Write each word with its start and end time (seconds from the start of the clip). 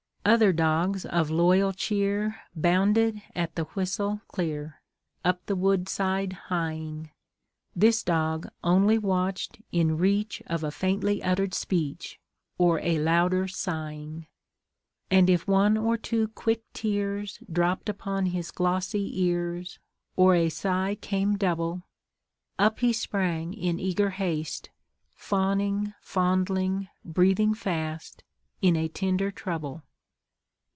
Other 0.23 0.53
dogs 0.53 1.03
of 1.03 1.31
loyal 1.31 1.73
cheer 1.73 2.35
Bounded 2.55 3.23
at 3.33 3.55
the 3.55 3.63
whistle 3.73 4.21
clear, 4.27 4.79
Up 5.25 5.43
the 5.47 5.55
woodside 5.55 6.37
hieing 6.49 7.09
This 7.75 8.03
dog 8.03 8.47
only 8.63 8.99
watched 8.99 9.59
in 9.71 9.97
reach 9.97 10.43
Of 10.45 10.63
a 10.63 10.69
faintly 10.69 11.23
uttered 11.23 11.55
speech, 11.55 12.19
Or 12.59 12.79
a 12.81 12.99
louder 12.99 13.47
sighing. 13.47 14.27
And 15.09 15.27
if 15.27 15.47
one 15.47 15.75
or 15.75 15.97
two 15.97 16.27
quick 16.27 16.71
tears 16.71 17.39
Dropped 17.51 17.89
upon 17.89 18.27
his 18.27 18.51
glossy 18.51 19.23
ears, 19.23 19.79
Or 20.15 20.35
a 20.35 20.49
sigh 20.49 20.99
came 21.01 21.35
double, 21.35 21.81
Up 22.59 22.79
he 22.81 22.93
sprang 22.93 23.55
in 23.55 23.79
eager 23.79 24.11
haste, 24.11 24.69
Fawning, 25.15 25.95
fondling, 25.99 26.89
breathing 27.03 27.55
fast, 27.55 28.23
In 28.61 28.75
a 28.75 28.87
tender 28.87 29.31
trouble.'" 29.31 29.81